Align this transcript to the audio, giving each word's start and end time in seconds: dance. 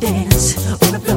dance. 0.00 1.09